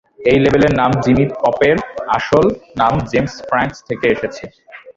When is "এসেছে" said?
4.15-4.43